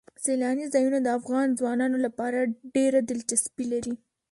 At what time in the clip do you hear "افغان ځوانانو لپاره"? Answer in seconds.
1.19-2.39